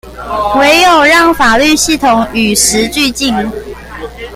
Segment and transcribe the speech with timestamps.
[0.57, 3.35] 唯有讓法律系統與時俱進